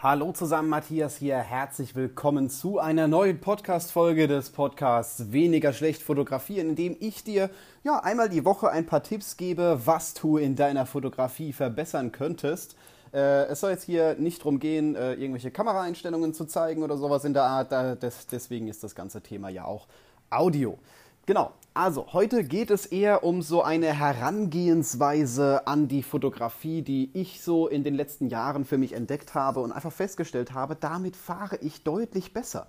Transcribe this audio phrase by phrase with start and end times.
[0.00, 1.38] Hallo zusammen, Matthias hier.
[1.38, 7.50] Herzlich willkommen zu einer neuen Podcast-Folge des Podcasts Weniger schlecht fotografieren, in dem ich dir
[7.82, 12.76] ja einmal die Woche ein paar Tipps gebe, was du in deiner Fotografie verbessern könntest.
[13.12, 17.24] Äh, es soll jetzt hier nicht darum gehen, äh, irgendwelche Kameraeinstellungen zu zeigen oder sowas
[17.24, 17.72] in der Art.
[17.72, 19.88] Da, des, deswegen ist das ganze Thema ja auch
[20.30, 20.78] Audio.
[21.26, 27.40] Genau, also heute geht es eher um so eine Herangehensweise an die Fotografie, die ich
[27.40, 31.56] so in den letzten Jahren für mich entdeckt habe und einfach festgestellt habe, damit fahre
[31.58, 32.66] ich deutlich besser.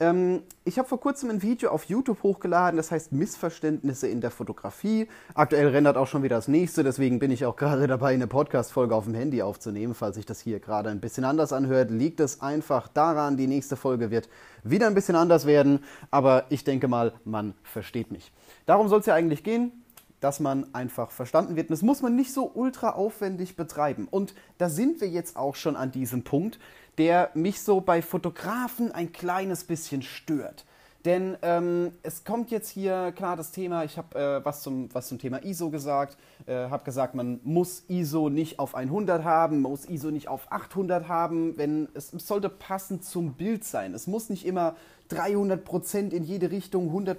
[0.00, 4.30] Ähm, ich habe vor kurzem ein Video auf YouTube hochgeladen, das heißt Missverständnisse in der
[4.30, 5.08] Fotografie.
[5.34, 8.94] Aktuell rendert auch schon wieder das nächste, deswegen bin ich auch gerade dabei, eine Podcast-Folge
[8.94, 9.94] auf dem Handy aufzunehmen.
[9.94, 13.76] Falls sich das hier gerade ein bisschen anders anhört, liegt es einfach daran, die nächste
[13.76, 14.30] Folge wird
[14.64, 18.32] wieder ein bisschen anders werden, aber ich denke mal, man versteht mich.
[18.64, 19.72] Darum soll es ja eigentlich gehen
[20.20, 21.68] dass man einfach verstanden wird.
[21.68, 24.06] Und das muss man nicht so ultra aufwendig betreiben.
[24.10, 26.58] Und da sind wir jetzt auch schon an diesem Punkt,
[26.98, 30.64] der mich so bei Fotografen ein kleines bisschen stört.
[31.04, 35.08] Denn ähm, es kommt jetzt hier klar das Thema, ich habe äh, was, zum, was
[35.08, 39.70] zum Thema ISO gesagt, äh, habe gesagt, man muss ISO nicht auf 100 haben, man
[39.70, 43.94] muss ISO nicht auf 800 haben, wenn es, es sollte passend zum Bild sein.
[43.94, 44.76] Es muss nicht immer
[45.08, 47.18] 300 Prozent in jede Richtung 100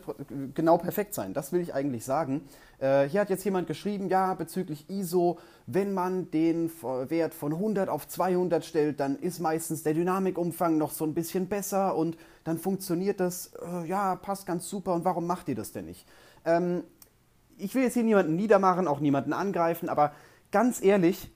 [0.54, 1.34] genau perfekt sein.
[1.34, 2.44] Das will ich eigentlich sagen.
[2.80, 6.72] Äh, hier hat jetzt jemand geschrieben, ja, bezüglich ISO, wenn man den
[7.10, 11.48] Wert von 100 auf 200 stellt, dann ist meistens der Dynamikumfang noch so ein bisschen
[11.48, 15.72] besser und dann funktioniert das, äh, ja, passt ganz super und warum macht ihr das
[15.72, 16.08] denn nicht?
[16.46, 16.84] Ähm,
[17.58, 20.14] ich will jetzt hier niemanden niedermachen, auch niemanden angreifen, aber
[20.52, 21.30] ganz ehrlich,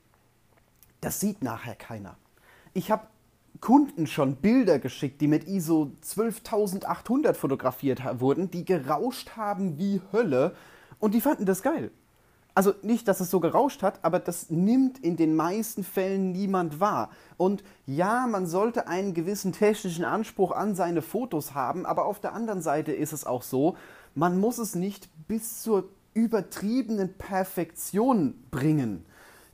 [1.02, 2.18] das sieht nachher keiner.
[2.74, 3.08] Ich habe
[3.62, 10.56] Kunden schon Bilder geschickt, die mit ISO 12800 fotografiert wurden, die gerauscht haben wie Hölle
[11.00, 11.92] und die fanden das geil.
[12.56, 16.80] Also nicht, dass es so gerauscht hat, aber das nimmt in den meisten Fällen niemand
[16.80, 17.10] wahr.
[17.36, 22.34] Und ja, man sollte einen gewissen technischen Anspruch an seine Fotos haben, aber auf der
[22.34, 23.76] anderen Seite ist es auch so,
[24.16, 29.06] man muss es nicht bis zur übertriebenen Perfektion bringen.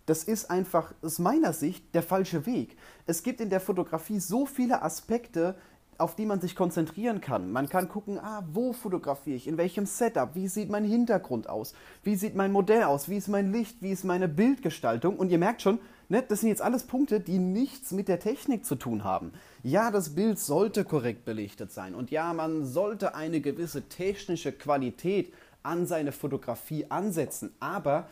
[0.05, 2.77] Das ist einfach aus meiner Sicht der falsche Weg.
[3.07, 5.55] Es gibt in der Fotografie so viele Aspekte,
[6.01, 7.51] auf die man sich konzentrieren kann.
[7.51, 11.73] Man kann gucken, ah, wo fotografiere ich, in welchem Setup, wie sieht mein Hintergrund aus,
[12.03, 15.17] wie sieht mein Modell aus, wie ist mein Licht, wie ist meine Bildgestaltung.
[15.17, 15.79] Und ihr merkt schon,
[16.09, 19.31] ne, das sind jetzt alles Punkte, die nichts mit der Technik zu tun haben.
[19.63, 21.95] Ja, das Bild sollte korrekt belichtet sein.
[21.95, 28.07] Und ja, man sollte eine gewisse technische Qualität an seine Fotografie ansetzen, aber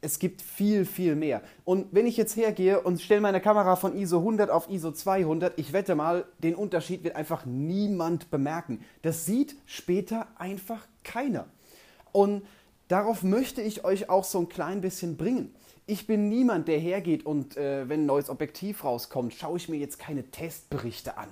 [0.00, 1.42] es gibt viel, viel mehr.
[1.64, 5.58] Und wenn ich jetzt hergehe und stelle meine Kamera von ISO 100 auf ISO 200,
[5.58, 8.80] ich wette mal, den Unterschied wird einfach niemand bemerken.
[9.02, 11.46] Das sieht später einfach keiner.
[12.12, 12.42] Und
[12.88, 15.54] darauf möchte ich euch auch so ein klein bisschen bringen.
[15.86, 19.76] Ich bin niemand, der hergeht und äh, wenn ein neues Objektiv rauskommt, schaue ich mir
[19.76, 21.28] jetzt keine Testberichte an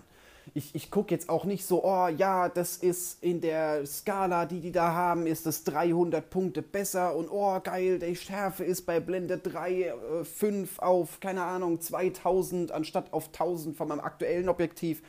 [0.54, 4.60] ich, ich gucke jetzt auch nicht so, oh ja, das ist in der Skala, die
[4.60, 9.00] die da haben, ist das 300 Punkte besser und oh geil, die Schärfe ist bei
[9.00, 15.03] Blende 3, 5 äh, auf, keine Ahnung, 2000 anstatt auf 1000 von meinem aktuellen Objektiv.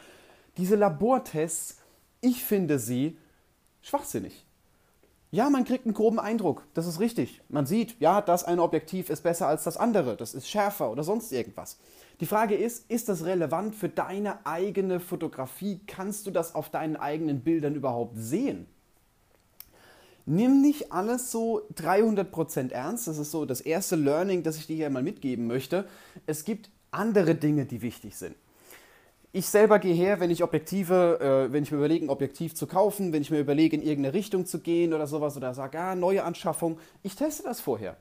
[0.58, 1.78] Diese Labortests,
[2.22, 3.20] ich finde sie
[3.84, 4.46] schwachsinnig.
[5.36, 7.42] Ja, man kriegt einen groben Eindruck, das ist richtig.
[7.50, 11.04] Man sieht, ja, das eine Objektiv ist besser als das andere, das ist schärfer oder
[11.04, 11.78] sonst irgendwas.
[12.22, 15.82] Die Frage ist, ist das relevant für deine eigene Fotografie?
[15.88, 18.66] Kannst du das auf deinen eigenen Bildern überhaupt sehen?
[20.26, 23.10] Nimm nicht alles so 300% ernst.
[23.10, 25.86] Das ist so das erste Learning, das ich dir hier mal mitgeben möchte.
[26.26, 28.38] Es gibt andere Dinge, die wichtig sind.
[29.38, 31.20] Ich selber gehe her, wenn ich Objektive,
[31.50, 34.14] äh, wenn ich mir überlege, ein Objektiv zu kaufen, wenn ich mir überlege, in irgendeine
[34.14, 37.98] Richtung zu gehen oder sowas oder sage, ah, neue Anschaffung, ich teste das vorher.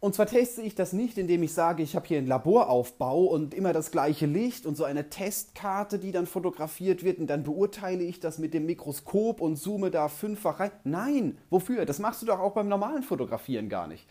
[0.00, 3.54] Und zwar teste ich das nicht, indem ich sage, ich habe hier einen Laboraufbau und
[3.54, 8.02] immer das gleiche Licht und so eine Testkarte, die dann fotografiert wird und dann beurteile
[8.02, 10.72] ich das mit dem Mikroskop und zoome da fünffach rein.
[10.82, 11.86] Nein, wofür?
[11.86, 14.04] Das machst du doch auch beim normalen Fotografieren gar nicht.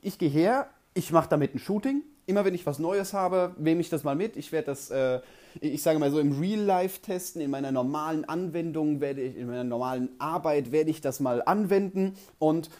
[0.00, 2.04] Ich gehe her, ich mache damit ein Shooting.
[2.24, 4.38] Immer wenn ich was Neues habe, nehme ich das mal mit.
[4.38, 5.20] Ich werde das, äh,
[5.60, 7.40] ich sage mal so, im Real Life testen.
[7.40, 12.14] In meiner normalen Anwendung werde ich, in meiner normalen Arbeit werde ich das mal anwenden.
[12.38, 12.70] Und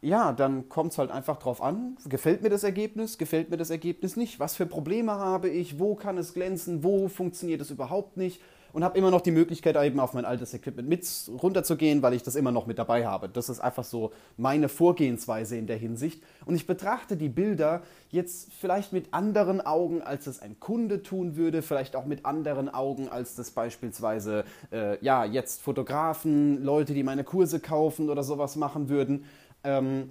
[0.00, 3.70] ja, dann kommt es halt einfach drauf an, gefällt mir das Ergebnis, gefällt mir das
[3.70, 8.16] Ergebnis nicht, was für Probleme habe ich, wo kann es glänzen, wo funktioniert es überhaupt
[8.16, 8.40] nicht
[8.76, 11.02] und habe immer noch die Möglichkeit, eben auf mein altes Equipment mit
[11.42, 13.26] runterzugehen, weil ich das immer noch mit dabei habe.
[13.26, 16.22] Das ist einfach so meine Vorgehensweise in der Hinsicht.
[16.44, 17.80] Und ich betrachte die Bilder
[18.10, 22.68] jetzt vielleicht mit anderen Augen, als es ein Kunde tun würde, vielleicht auch mit anderen
[22.68, 28.56] Augen, als das beispielsweise, äh, ja, jetzt Fotografen, Leute, die meine Kurse kaufen oder sowas
[28.56, 29.24] machen würden.
[29.64, 30.10] Ähm,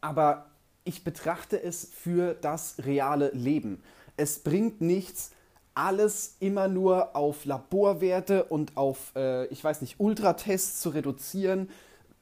[0.00, 0.46] aber
[0.84, 3.82] ich betrachte es für das reale Leben.
[4.16, 5.32] Es bringt nichts,
[5.74, 11.68] alles immer nur auf Laborwerte und auf, äh, ich weiß nicht, Ultratests zu reduzieren,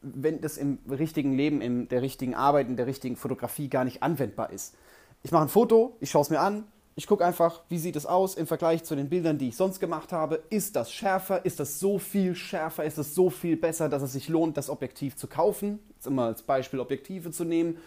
[0.00, 4.02] wenn das im richtigen Leben, in der richtigen Arbeit, in der richtigen Fotografie gar nicht
[4.02, 4.74] anwendbar ist.
[5.22, 6.64] Ich mache ein Foto, ich schaue es mir an,
[6.94, 9.80] ich gucke einfach, wie sieht es aus im Vergleich zu den Bildern, die ich sonst
[9.80, 10.42] gemacht habe.
[10.50, 11.44] Ist das schärfer?
[11.44, 12.84] Ist das so viel schärfer?
[12.84, 15.78] Ist es so viel besser, dass es sich lohnt, das Objektiv zu kaufen?
[15.94, 17.78] Jetzt immer als Beispiel Objektive zu nehmen.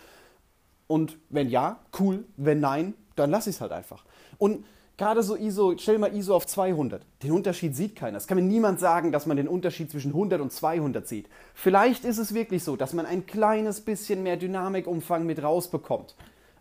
[0.88, 2.26] Und wenn ja, cool.
[2.36, 4.06] Wenn nein, dann lasse ich es halt einfach.
[4.40, 4.66] Und
[4.97, 7.06] gerade so ISO, stell mal ISO auf 200.
[7.24, 8.18] Den Unterschied sieht keiner.
[8.18, 11.27] Es kann mir niemand sagen, dass man den Unterschied zwischen 100 und 200 sieht.
[11.53, 16.15] Vielleicht ist es wirklich so, dass man ein kleines bisschen mehr Dynamikumfang mit rausbekommt.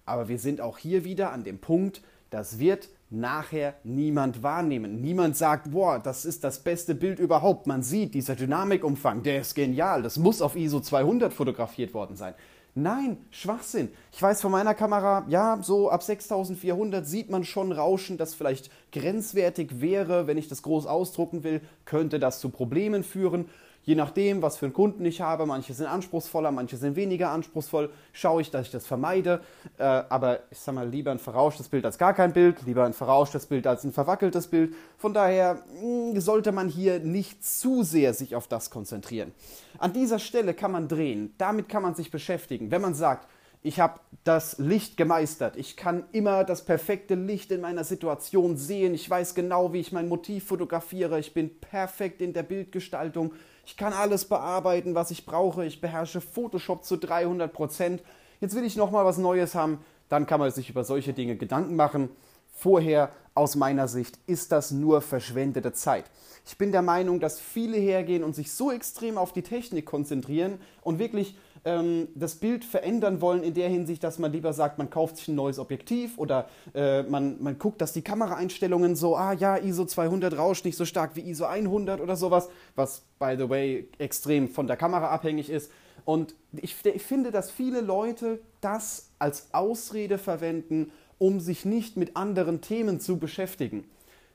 [0.07, 5.01] Aber wir sind auch hier wieder an dem Punkt, das wird nachher niemand wahrnehmen.
[5.01, 7.67] Niemand sagt, boah, das ist das beste Bild überhaupt.
[7.67, 10.03] Man sieht, dieser Dynamikumfang, der ist genial.
[10.03, 12.35] Das muss auf ISO 200 fotografiert worden sein.
[12.77, 13.91] Nein, Schwachsinn.
[14.11, 18.69] Ich weiß von meiner Kamera, ja, so ab 6400 sieht man schon Rauschen, das vielleicht
[18.91, 20.27] grenzwertig wäre.
[20.27, 23.49] Wenn ich das groß ausdrucken will, könnte das zu Problemen führen.
[23.85, 27.91] Je nachdem, was für einen Kunden ich habe, manche sind anspruchsvoller, manche sind weniger anspruchsvoll,
[28.13, 29.43] schaue ich, dass ich das vermeide.
[29.77, 32.95] Äh, aber ich sage mal, lieber ein verrauschtes Bild als gar kein Bild, lieber ein
[32.95, 34.75] verrauschtes Bild als ein verwackeltes Bild.
[34.97, 39.33] Von daher mh, hm, sollte man hier nicht zu sehr sich auf das konzentrieren.
[39.79, 42.71] An dieser Stelle kann man drehen, damit kann man sich beschäftigen.
[42.71, 43.29] Wenn man sagt,
[43.65, 45.57] ich habe das Licht gemeistert.
[45.57, 48.93] Ich kann immer das perfekte Licht in meiner Situation sehen.
[48.93, 51.19] Ich weiß genau, wie ich mein Motiv fotografiere.
[51.19, 53.33] Ich bin perfekt in der Bildgestaltung.
[53.65, 55.65] Ich kann alles bearbeiten, was ich brauche.
[55.65, 58.03] Ich beherrsche Photoshop zu 300 Prozent.
[58.39, 59.79] Jetzt will ich nochmal was Neues haben.
[60.11, 62.11] Dann kann man sich über solche Dinge Gedanken machen.
[62.53, 66.05] Vorher, aus meiner Sicht, ist das nur verschwendete Zeit.
[66.47, 70.61] Ich bin der Meinung, dass viele hergehen und sich so extrem auf die Technik konzentrieren
[70.83, 74.91] und wirklich ähm, das Bild verändern wollen in der Hinsicht, dass man lieber sagt, man
[74.91, 79.33] kauft sich ein neues Objektiv oder äh, man, man guckt, dass die Kameraeinstellungen so, ah
[79.33, 83.49] ja, ISO 200 rauscht nicht so stark wie ISO 100 oder sowas, was, by the
[83.49, 85.71] way, extrem von der Kamera abhängig ist.
[86.05, 92.17] Und ich, ich finde, dass viele Leute das als Ausrede verwenden, um sich nicht mit
[92.17, 93.85] anderen Themen zu beschäftigen.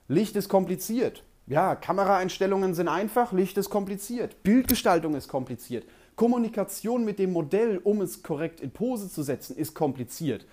[0.08, 1.24] Licht ist kompliziert.
[1.46, 4.42] Ja, Kameraeinstellungen sind einfach, Licht ist kompliziert.
[4.44, 5.86] Bildgestaltung ist kompliziert.
[6.20, 10.46] Kommunikation mit dem Modell, um es korrekt in Pose zu setzen, ist kompliziert.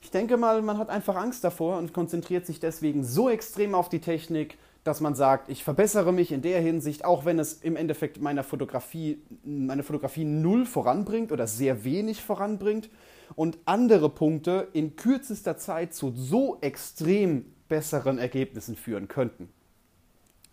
[0.00, 3.88] Ich denke mal, man hat einfach Angst davor und konzentriert sich deswegen so extrem auf
[3.88, 7.76] die Technik, dass man sagt, ich verbessere mich in der Hinsicht, auch wenn es im
[7.76, 12.90] Endeffekt meiner Fotografie, meine Fotografie null voranbringt oder sehr wenig voranbringt
[13.36, 19.48] und andere Punkte in kürzester Zeit zu so extrem besseren Ergebnissen führen könnten.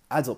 [0.08, 0.38] Also,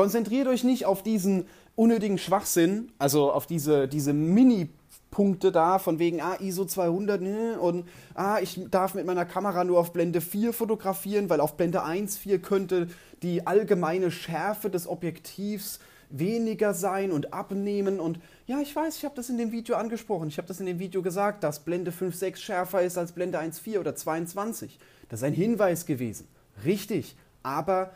[0.00, 1.44] konzentriert euch nicht auf diesen
[1.76, 4.70] unnötigen Schwachsinn, also auf diese, diese Mini-
[5.10, 9.64] Punkte da, von wegen, ah, ISO 200, ne, und ah, ich darf mit meiner Kamera
[9.64, 12.86] nur auf Blende 4 fotografieren, weil auf Blende 1, 4 könnte
[13.22, 15.80] die allgemeine Schärfe des Objektivs
[16.10, 17.98] weniger sein und abnehmen.
[17.98, 20.28] Und ja, ich weiß, ich habe das in dem Video angesprochen.
[20.28, 23.40] Ich habe das in dem Video gesagt, dass Blende 5, 6 schärfer ist als Blende
[23.40, 24.78] 1, 4 oder 22.
[25.08, 26.28] Das ist ein Hinweis gewesen.
[26.64, 27.16] Richtig.
[27.42, 27.90] Aber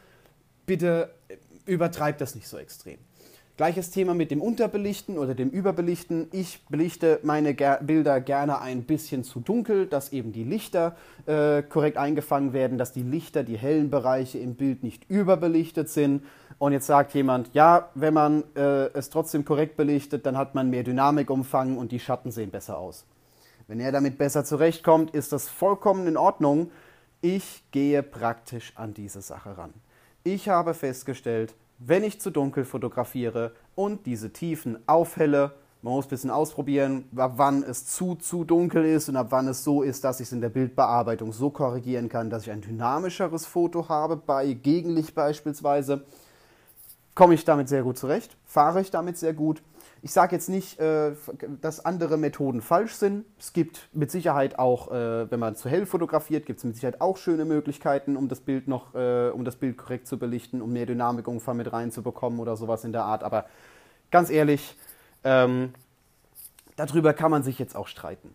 [0.66, 1.10] bitte
[1.66, 2.98] übertreibt das nicht so extrem.
[3.56, 6.26] Gleiches Thema mit dem Unterbelichten oder dem Überbelichten.
[6.32, 10.96] Ich belichte meine Ger Bilder gerne ein bisschen zu dunkel, dass eben die Lichter
[11.26, 16.24] äh, korrekt eingefangen werden, dass die Lichter, die hellen Bereiche im Bild nicht überbelichtet sind.
[16.58, 20.68] Und jetzt sagt jemand, ja, wenn man äh, es trotzdem korrekt belichtet, dann hat man
[20.68, 23.04] mehr Dynamikumfang und die Schatten sehen besser aus.
[23.68, 26.72] Wenn er damit besser zurechtkommt, ist das vollkommen in Ordnung.
[27.20, 29.72] Ich gehe praktisch an diese Sache ran.
[30.24, 35.52] Ich habe festgestellt, wenn ich zu dunkel fotografiere und diese Tiefen aufhelle,
[35.82, 39.48] man muss ein bisschen ausprobieren, ab wann es zu, zu dunkel ist und ab wann
[39.48, 42.62] es so ist, dass ich es in der Bildbearbeitung so korrigieren kann, dass ich ein
[42.62, 46.04] dynamischeres Foto habe, bei Gegenlicht beispielsweise,
[47.14, 49.62] komme ich damit sehr gut zurecht, fahre ich damit sehr gut
[50.04, 51.12] ich sage jetzt nicht, äh,
[51.62, 53.24] dass andere Methoden falsch sind.
[53.38, 57.00] Es gibt mit Sicherheit auch, äh, wenn man zu hell fotografiert, gibt es mit Sicherheit
[57.00, 60.74] auch schöne Möglichkeiten, um das Bild noch, äh, um das Bild korrekt zu belichten, um
[60.74, 63.24] mehr Dynamikumfang mit reinzubekommen oder sowas in der Art.
[63.24, 63.46] Aber
[64.10, 64.76] ganz ehrlich,
[65.24, 65.72] ähm,
[66.76, 68.34] darüber kann man sich jetzt auch streiten.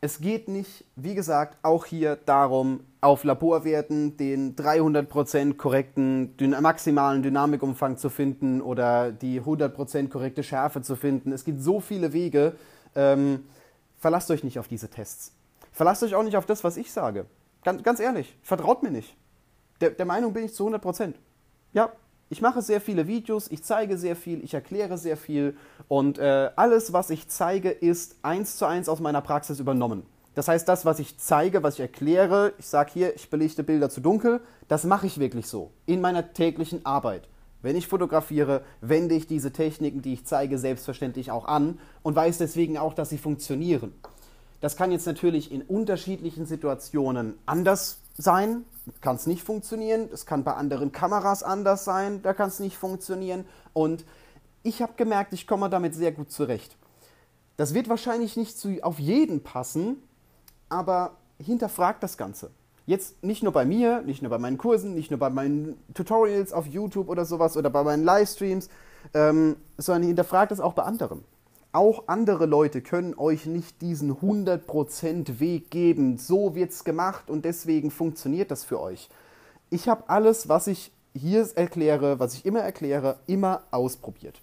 [0.00, 7.96] Es geht nicht, wie gesagt, auch hier darum, auf Laborwerten den 300% korrekten maximalen Dynamikumfang
[7.96, 11.32] zu finden oder die 100% korrekte Schärfe zu finden.
[11.32, 12.54] Es gibt so viele Wege.
[12.94, 13.44] Ähm,
[13.96, 15.32] verlasst euch nicht auf diese Tests.
[15.72, 17.26] Verlasst euch auch nicht auf das, was ich sage.
[17.64, 19.16] Ganz, ganz ehrlich, vertraut mir nicht.
[19.80, 21.14] Der, der Meinung bin ich zu 100%.
[21.72, 21.92] Ja,
[22.30, 25.56] ich mache sehr viele Videos, ich zeige sehr viel, ich erkläre sehr viel
[25.88, 30.04] und äh, alles, was ich zeige, ist eins zu eins aus meiner Praxis übernommen.
[30.34, 33.90] Das heißt, das, was ich zeige, was ich erkläre, ich sage hier, ich belichte Bilder
[33.90, 37.28] zu dunkel, das mache ich wirklich so in meiner täglichen Arbeit.
[37.60, 42.38] Wenn ich fotografiere, wende ich diese Techniken, die ich zeige, selbstverständlich auch an und weiß
[42.38, 43.92] deswegen auch, dass sie funktionieren.
[44.60, 48.64] Das kann jetzt natürlich in unterschiedlichen Situationen anders sein,
[49.00, 50.08] kann es nicht funktionieren.
[50.12, 53.44] Es kann bei anderen Kameras anders sein, da kann es nicht funktionieren.
[53.72, 54.04] Und
[54.62, 56.76] ich habe gemerkt, ich komme damit sehr gut zurecht.
[57.56, 60.02] Das wird wahrscheinlich nicht zu, auf jeden passen,
[60.68, 62.50] aber hinterfragt das Ganze.
[62.86, 66.52] Jetzt nicht nur bei mir, nicht nur bei meinen Kursen, nicht nur bei meinen Tutorials
[66.52, 68.70] auf YouTube oder sowas oder bei meinen Livestreams,
[69.12, 71.24] ähm, sondern hinterfragt es auch bei anderen.
[71.72, 76.16] Auch andere Leute können euch nicht diesen 100% Weg geben.
[76.16, 79.08] So wird es gemacht und deswegen funktioniert das für euch.
[79.68, 84.40] Ich habe alles, was ich hier erkläre, was ich immer erkläre, immer ausprobiert.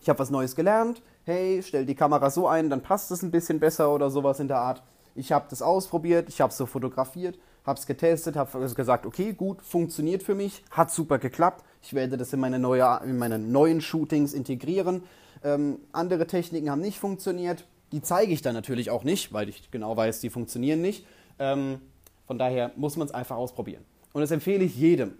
[0.00, 1.00] Ich habe was Neues gelernt.
[1.24, 4.48] Hey, stell die Kamera so ein, dann passt es ein bisschen besser oder sowas in
[4.48, 4.82] der Art.
[5.14, 9.32] Ich habe das ausprobiert, ich habe es so fotografiert, habe es getestet, habe gesagt, okay,
[9.32, 11.64] gut, funktioniert für mich, hat super geklappt.
[11.82, 15.02] Ich werde das in meine, neue, in meine neuen Shootings integrieren.
[15.46, 17.64] Ähm, andere Techniken haben nicht funktioniert.
[17.92, 21.06] Die zeige ich dann natürlich auch nicht, weil ich genau weiß, die funktionieren nicht.
[21.38, 21.80] Ähm,
[22.26, 23.84] von daher muss man es einfach ausprobieren.
[24.12, 25.12] Und das empfehle ich jedem.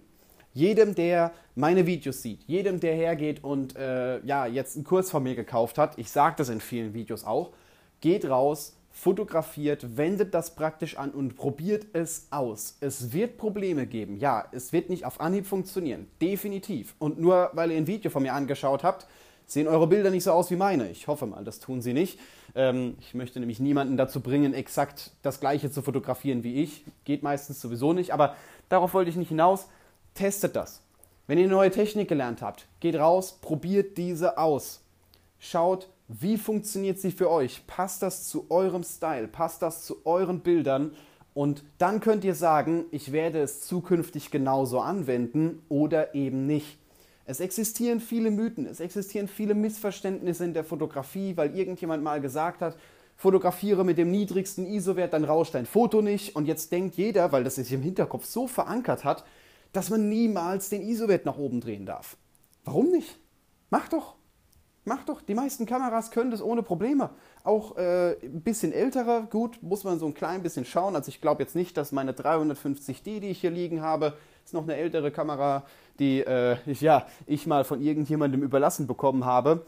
[0.53, 5.23] Jedem, der meine Videos sieht, jedem, der hergeht und äh, ja, jetzt einen Kurs von
[5.23, 7.51] mir gekauft hat, ich sage das in vielen Videos auch,
[8.01, 12.77] geht raus, fotografiert, wendet das praktisch an und probiert es aus.
[12.79, 14.17] Es wird Probleme geben.
[14.17, 16.07] Ja, es wird nicht auf Anhieb funktionieren.
[16.19, 16.95] Definitiv.
[16.97, 19.07] Und nur weil ihr ein Video von mir angeschaut habt,
[19.47, 20.89] sehen eure Bilder nicht so aus wie meine.
[20.91, 22.19] Ich hoffe mal, das tun sie nicht.
[22.53, 26.83] Ähm, ich möchte nämlich niemanden dazu bringen, exakt das gleiche zu fotografieren wie ich.
[27.05, 28.11] Geht meistens sowieso nicht.
[28.11, 28.35] Aber
[28.69, 29.67] darauf wollte ich nicht hinaus.
[30.13, 30.81] Testet das.
[31.25, 34.81] Wenn ihr eine neue Technik gelernt habt, geht raus, probiert diese aus.
[35.39, 37.65] Schaut, wie funktioniert sie für euch?
[37.67, 39.27] Passt das zu eurem Style?
[39.27, 40.91] Passt das zu euren Bildern?
[41.33, 46.77] Und dann könnt ihr sagen, ich werde es zukünftig genauso anwenden oder eben nicht.
[47.29, 52.61] Es existieren viele Mythen, es existieren viele Missverständnisse in der Fotografie, weil irgendjemand mal gesagt
[52.61, 52.77] hat,
[53.17, 56.37] fotografiere mit dem niedrigsten ISO-Wert, dann rauscht dein Foto nicht.
[56.37, 59.25] Und jetzt denkt jeder, weil das sich im Hinterkopf so verankert hat,
[59.73, 62.15] dass man niemals den ISO-Wert nach oben drehen darf.
[62.63, 63.19] Warum nicht?
[63.69, 64.15] Mach doch.
[64.85, 67.09] Mach doch, die meisten Kameras können das ohne Probleme.
[67.43, 70.95] Auch äh, ein bisschen ältere, gut, muss man so ein klein bisschen schauen.
[70.95, 74.13] Also ich glaube jetzt nicht, dass meine 350D, die ich hier liegen habe,
[74.47, 75.65] ist noch eine ältere Kamera,
[75.99, 79.65] die äh, ich, ja, ich mal von irgendjemandem überlassen bekommen habe.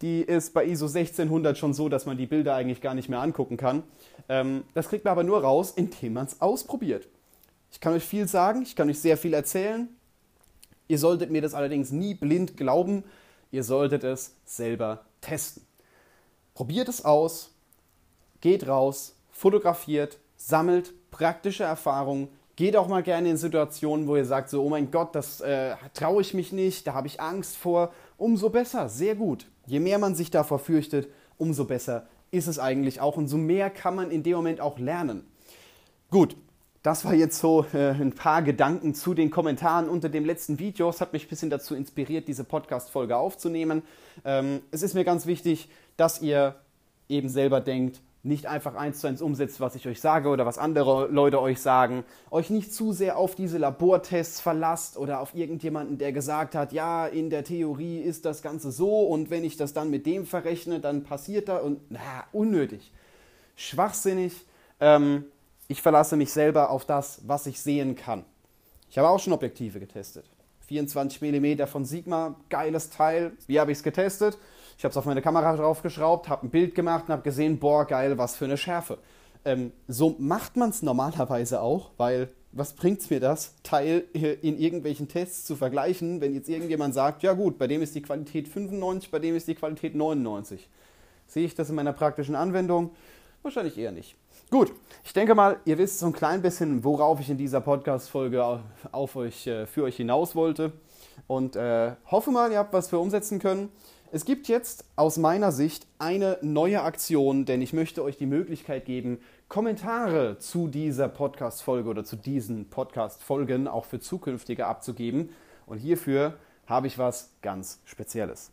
[0.00, 3.20] Die ist bei ISO 1600 schon so, dass man die Bilder eigentlich gar nicht mehr
[3.20, 3.82] angucken kann.
[4.28, 7.06] Ähm, das kriegt man aber nur raus, indem man es ausprobiert.
[7.70, 9.88] Ich kann euch viel sagen, ich kann euch sehr viel erzählen.
[10.88, 13.04] Ihr solltet mir das allerdings nie blind glauben
[13.52, 15.62] Ihr solltet es selber testen.
[16.54, 17.50] Probiert es aus,
[18.40, 24.50] geht raus, fotografiert, sammelt praktische Erfahrungen, geht auch mal gerne in Situationen, wo ihr sagt,
[24.50, 27.92] so, oh mein Gott, das äh, traue ich mich nicht, da habe ich Angst vor.
[28.16, 29.46] Umso besser, sehr gut.
[29.66, 33.16] Je mehr man sich davor fürchtet, umso besser ist es eigentlich auch.
[33.16, 35.24] Und so mehr kann man in dem Moment auch lernen.
[36.10, 36.36] Gut,
[36.82, 40.88] das war jetzt so äh, ein paar Gedanken zu den Kommentaren unter dem letzten Video.
[40.88, 43.82] Es hat mich ein bisschen dazu inspiriert, diese Podcast-Folge aufzunehmen.
[44.24, 46.56] Ähm, es ist mir ganz wichtig, dass ihr
[47.08, 50.56] eben selber denkt, nicht einfach eins zu eins umsetzt, was ich euch sage oder was
[50.56, 55.98] andere Leute euch sagen, euch nicht zu sehr auf diese Labortests verlasst oder auf irgendjemanden,
[55.98, 59.72] der gesagt hat, ja, in der Theorie ist das Ganze so und wenn ich das
[59.72, 62.92] dann mit dem verrechne, dann passiert da und na, unnötig,
[63.56, 64.44] schwachsinnig.
[64.78, 65.24] Ähm,
[65.66, 68.24] ich verlasse mich selber auf das, was ich sehen kann.
[68.88, 70.26] Ich habe auch schon Objektive getestet.
[70.66, 73.32] 24 mm von Sigma, geiles Teil.
[73.46, 74.38] Wie habe ich es getestet?
[74.82, 77.84] Ich habe es auf meine Kamera draufgeschraubt, habe ein Bild gemacht und habe gesehen, boah,
[77.84, 78.98] geil, was für eine Schärfe.
[79.44, 84.58] Ähm, so macht man es normalerweise auch, weil was bringt es mir das, Teil in
[84.58, 88.48] irgendwelchen Tests zu vergleichen, wenn jetzt irgendjemand sagt, ja gut, bei dem ist die Qualität
[88.48, 90.68] 95, bei dem ist die Qualität 99.
[91.28, 92.90] Sehe ich das in meiner praktischen Anwendung?
[93.42, 94.16] Wahrscheinlich eher nicht.
[94.50, 94.72] Gut,
[95.04, 98.58] ich denke mal, ihr wisst so ein klein bisschen, worauf ich in dieser Podcast-Folge
[98.90, 100.72] auf euch, äh, für euch hinaus wollte.
[101.28, 103.70] Und äh, hoffe mal, ihr habt was für umsetzen können.
[104.14, 108.84] Es gibt jetzt aus meiner Sicht eine neue Aktion, denn ich möchte euch die Möglichkeit
[108.84, 115.30] geben, Kommentare zu dieser Podcast-Folge oder zu diesen Podcast-Folgen auch für zukünftige abzugeben.
[115.64, 116.34] Und hierfür
[116.66, 118.50] habe ich was ganz Spezielles.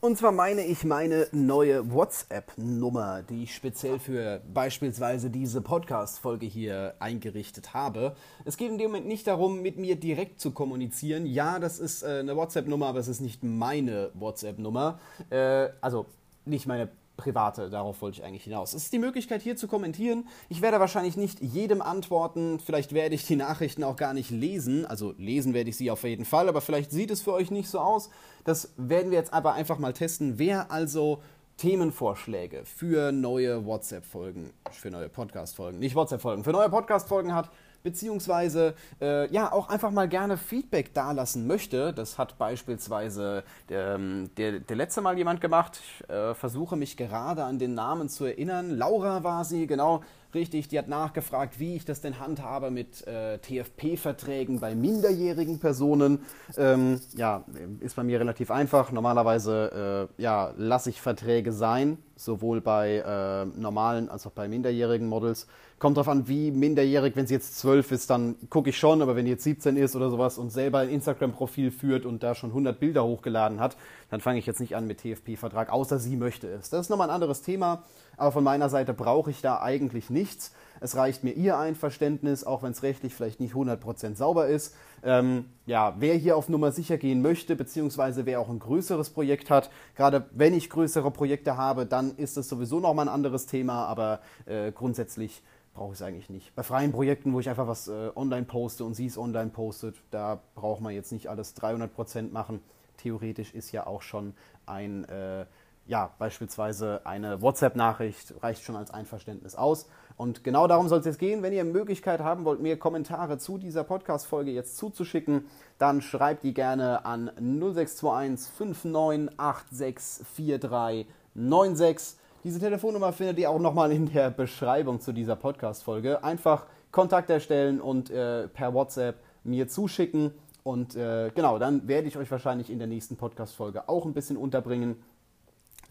[0.00, 6.94] Und zwar meine ich meine neue WhatsApp-Nummer, die ich speziell für beispielsweise diese Podcast-Folge hier
[7.00, 8.14] eingerichtet habe.
[8.44, 11.26] Es geht in dem Moment nicht darum, mit mir direkt zu kommunizieren.
[11.26, 15.00] Ja, das ist äh, eine WhatsApp-Nummer, aber es ist nicht meine WhatsApp-Nummer.
[15.30, 16.06] Äh, also
[16.44, 18.72] nicht meine private, darauf wollte ich eigentlich hinaus.
[18.72, 20.26] Es ist die Möglichkeit hier zu kommentieren.
[20.48, 24.86] Ich werde wahrscheinlich nicht jedem antworten, vielleicht werde ich die Nachrichten auch gar nicht lesen,
[24.86, 27.68] also lesen werde ich sie auf jeden Fall, aber vielleicht sieht es für euch nicht
[27.68, 28.08] so aus.
[28.44, 30.38] Das werden wir jetzt aber einfach mal testen.
[30.38, 31.20] Wer also
[31.58, 37.50] Themenvorschläge für neue WhatsApp-Folgen, für neue Podcast-Folgen, nicht WhatsApp-Folgen, für neue Podcast-Folgen hat,
[37.88, 41.92] beziehungsweise äh, ja auch einfach mal gerne Feedback dalassen möchte.
[41.94, 45.80] Das hat beispielsweise der, ähm, der, der letzte Mal jemand gemacht.
[45.80, 48.76] Ich äh, versuche mich gerade an den Namen zu erinnern.
[48.76, 50.02] Laura war sie, genau.
[50.34, 56.18] Richtig, die hat nachgefragt, wie ich das denn handhabe mit äh, TFP-Verträgen bei minderjährigen Personen.
[56.58, 57.44] Ähm, ja,
[57.80, 58.92] ist bei mir relativ einfach.
[58.92, 65.08] Normalerweise äh, ja, lasse ich Verträge sein, sowohl bei äh, normalen als auch bei minderjährigen
[65.08, 65.46] Models.
[65.78, 69.16] Kommt darauf an, wie minderjährig, wenn sie jetzt 12 ist, dann gucke ich schon, aber
[69.16, 72.50] wenn die jetzt 17 ist oder sowas und selber ein Instagram-Profil führt und da schon
[72.50, 73.78] 100 Bilder hochgeladen hat,
[74.10, 76.70] dann fange ich jetzt nicht an mit TFP-Vertrag, außer sie möchte es.
[76.70, 77.84] Das ist nochmal ein anderes Thema,
[78.16, 80.52] aber von meiner Seite brauche ich da eigentlich nichts.
[80.80, 84.74] Es reicht mir ihr Einverständnis, auch wenn es rechtlich vielleicht nicht 100% sauber ist.
[85.02, 89.50] Ähm, ja, wer hier auf Nummer sicher gehen möchte, beziehungsweise wer auch ein größeres Projekt
[89.50, 93.86] hat, gerade wenn ich größere Projekte habe, dann ist das sowieso nochmal ein anderes Thema,
[93.86, 95.42] aber äh, grundsätzlich
[95.74, 96.54] brauche ich es eigentlich nicht.
[96.56, 99.96] Bei freien Projekten, wo ich einfach was äh, online poste und sie es online postet,
[100.10, 102.60] da braucht man jetzt nicht alles 300% machen.
[102.98, 104.34] Theoretisch ist ja auch schon
[104.66, 105.46] ein, äh,
[105.86, 109.88] ja, beispielsweise eine WhatsApp-Nachricht reicht schon als Einverständnis aus.
[110.18, 111.42] Und genau darum soll es jetzt gehen.
[111.42, 115.46] Wenn ihr Möglichkeit haben wollt, mir Kommentare zu dieser Podcast-Folge jetzt zuzuschicken,
[115.78, 122.18] dann schreibt die gerne an 0621 5986 4396.
[122.44, 126.22] Diese Telefonnummer findet ihr auch nochmal in der Beschreibung zu dieser Podcast-Folge.
[126.24, 130.32] Einfach Kontakt erstellen und äh, per WhatsApp mir zuschicken.
[130.68, 134.36] Und äh, genau, dann werde ich euch wahrscheinlich in der nächsten Podcast-Folge auch ein bisschen
[134.36, 134.96] unterbringen.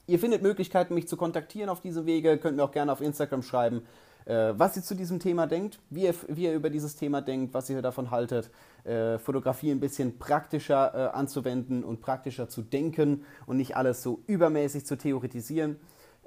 [0.06, 2.38] Ihr findet Möglichkeiten, mich zu kontaktieren auf diese Wege.
[2.38, 3.82] Könnt mir auch gerne auf Instagram schreiben,
[4.26, 7.56] äh, was ihr zu diesem Thema denkt, wie ihr, wie ihr über dieses Thema denkt,
[7.56, 8.52] was ihr davon haltet.
[8.84, 14.20] Äh, Fotografie ein bisschen praktischer äh, anzuwenden und praktischer zu denken und nicht alles so
[14.28, 15.78] übermäßig zu theoretisieren.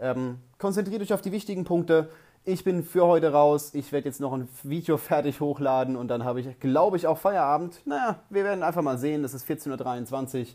[0.01, 2.11] Ähm, konzentriert euch auf die wichtigen Punkte.
[2.45, 3.75] Ich bin für heute raus.
[3.75, 7.19] Ich werde jetzt noch ein Video fertig hochladen und dann habe ich, glaube ich, auch
[7.19, 7.83] Feierabend.
[7.85, 9.23] Naja, wir werden einfach mal sehen.
[9.23, 10.47] Das ist 14.23 Uhr.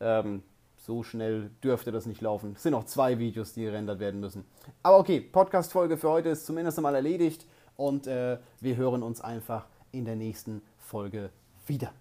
[0.00, 0.42] Ähm,
[0.78, 2.52] so schnell dürfte das nicht laufen.
[2.56, 4.44] Es sind noch zwei Videos, die gerendert werden müssen.
[4.82, 9.66] Aber okay, Podcast-Folge für heute ist zumindest einmal erledigt und äh, wir hören uns einfach
[9.92, 11.30] in der nächsten Folge
[11.66, 11.92] wieder.